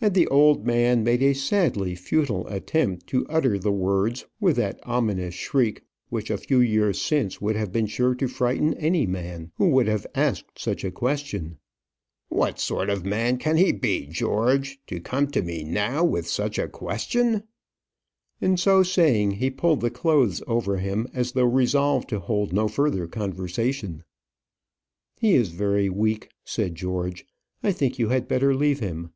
and 0.00 0.14
the 0.14 0.28
old 0.28 0.64
man 0.64 1.02
made 1.02 1.20
a 1.24 1.32
sadly 1.34 1.92
futile 1.96 2.46
attempt 2.46 3.04
to 3.08 3.26
utter 3.28 3.58
the 3.58 3.72
words 3.72 4.24
with 4.38 4.54
that 4.54 4.78
ominous 4.84 5.34
shriek 5.34 5.82
which 6.08 6.30
a 6.30 6.36
few 6.38 6.60
years 6.60 7.00
since 7.02 7.40
would 7.40 7.56
have 7.56 7.72
been 7.72 7.84
sure 7.84 8.14
to 8.14 8.28
frighten 8.28 8.72
any 8.74 9.08
man 9.08 9.50
who 9.56 9.68
would 9.68 9.88
have 9.88 10.06
asked 10.14 10.56
such 10.56 10.84
a 10.84 10.90
question. 10.92 11.58
"What 12.28 12.60
sort 12.60 12.88
of 12.90 13.04
man 13.04 13.38
can 13.38 13.56
he 13.56 13.72
be, 13.72 14.06
George, 14.06 14.78
to 14.86 15.00
come 15.00 15.26
to 15.32 15.42
me 15.42 15.64
now 15.64 16.04
with 16.04 16.28
such 16.28 16.60
a 16.60 16.68
question?" 16.68 17.42
And 18.40 18.60
so 18.60 18.84
saying, 18.84 19.32
he 19.32 19.50
pulled 19.50 19.80
the 19.80 19.90
clothes 19.90 20.44
over 20.46 20.76
him 20.76 21.08
as 21.12 21.32
though 21.32 21.44
resolved 21.44 22.08
to 22.10 22.20
hold 22.20 22.52
no 22.52 22.68
further 22.68 23.08
conversation. 23.08 24.04
"He 25.16 25.34
is 25.34 25.48
very 25.48 25.88
weak," 25.90 26.28
said 26.44 26.76
George. 26.76 27.26
"I 27.64 27.72
think 27.72 27.98
you 27.98 28.10
had 28.10 28.28
better 28.28 28.54
leave 28.54 28.78
him." 28.78 29.10